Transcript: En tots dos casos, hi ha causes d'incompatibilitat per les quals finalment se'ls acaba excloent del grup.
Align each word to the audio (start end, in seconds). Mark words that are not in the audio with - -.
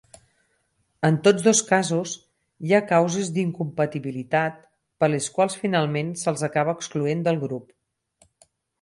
En 1.09 1.19
tots 1.27 1.43
dos 1.47 1.61
casos, 1.67 2.13
hi 2.69 2.73
ha 2.73 2.81
causes 2.93 3.31
d'incompatibilitat 3.37 4.59
per 5.05 5.13
les 5.19 5.31
quals 5.39 5.61
finalment 5.63 6.13
se'ls 6.25 6.47
acaba 6.53 6.79
excloent 6.81 7.27
del 7.29 7.43
grup. 7.49 7.73